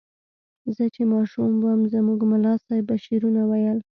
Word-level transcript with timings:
زه 0.75 0.83
چې 0.95 1.01
ماشوم 1.13 1.51
وم 1.65 1.81
زموږ 1.93 2.19
ملا 2.31 2.53
صیب 2.65 2.83
به 2.89 2.95
شعرونه 3.05 3.41
ویل. 3.49 3.79